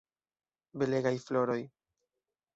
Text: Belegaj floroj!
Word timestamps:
Belegaj 0.83 1.13
floroj! 1.27 1.59